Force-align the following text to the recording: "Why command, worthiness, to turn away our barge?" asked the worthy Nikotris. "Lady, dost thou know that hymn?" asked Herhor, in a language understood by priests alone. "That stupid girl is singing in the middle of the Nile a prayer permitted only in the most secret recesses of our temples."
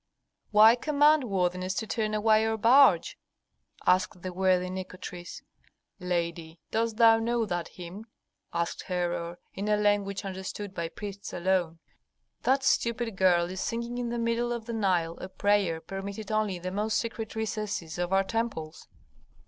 "Why 0.49 0.73
command, 0.73 1.25
worthiness, 1.25 1.75
to 1.75 1.85
turn 1.85 2.15
away 2.15 2.43
our 2.43 2.57
barge?" 2.57 3.19
asked 3.85 4.23
the 4.23 4.33
worthy 4.33 4.67
Nikotris. 4.71 5.43
"Lady, 5.99 6.59
dost 6.71 6.97
thou 6.97 7.19
know 7.19 7.45
that 7.45 7.67
hymn?" 7.67 8.05
asked 8.51 8.81
Herhor, 8.87 9.37
in 9.53 9.67
a 9.67 9.77
language 9.77 10.25
understood 10.25 10.73
by 10.73 10.89
priests 10.89 11.33
alone. 11.33 11.77
"That 12.41 12.63
stupid 12.63 13.15
girl 13.15 13.47
is 13.51 13.61
singing 13.61 13.99
in 13.99 14.09
the 14.09 14.17
middle 14.17 14.51
of 14.51 14.65
the 14.65 14.73
Nile 14.73 15.19
a 15.21 15.29
prayer 15.29 15.79
permitted 15.79 16.31
only 16.31 16.55
in 16.55 16.63
the 16.63 16.71
most 16.71 16.97
secret 16.97 17.35
recesses 17.35 17.99
of 17.99 18.11
our 18.11 18.23
temples." 18.23 18.87